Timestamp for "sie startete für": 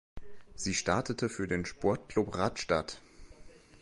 0.55-1.45